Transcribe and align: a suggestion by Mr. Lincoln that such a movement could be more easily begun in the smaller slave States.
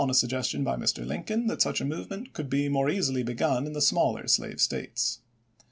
a 0.09 0.13
suggestion 0.15 0.63
by 0.63 0.75
Mr. 0.75 1.05
Lincoln 1.05 1.45
that 1.45 1.61
such 1.61 1.79
a 1.79 1.85
movement 1.85 2.33
could 2.33 2.49
be 2.49 2.67
more 2.67 2.89
easily 2.89 3.21
begun 3.21 3.67
in 3.67 3.73
the 3.73 3.81
smaller 3.81 4.25
slave 4.27 4.59
States. 4.59 5.19